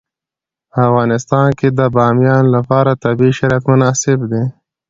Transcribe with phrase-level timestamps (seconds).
[0.71, 4.43] په افغانستان کې د بامیان لپاره طبیعي شرایط مناسب دي.